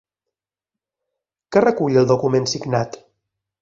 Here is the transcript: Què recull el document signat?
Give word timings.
Què 1.53 1.65
recull 1.67 2.03
el 2.05 2.11
document 2.15 2.53
signat? 2.57 3.03